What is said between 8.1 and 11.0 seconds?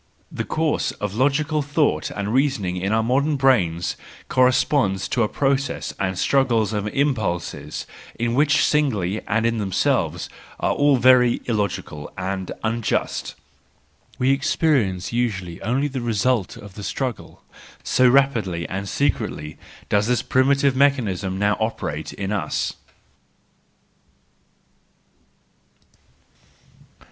which singly and in themselves are all